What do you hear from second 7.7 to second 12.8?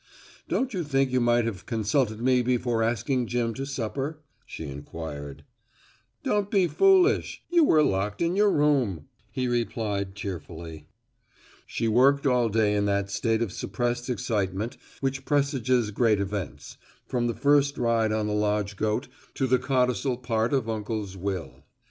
locked in your room." She worked all day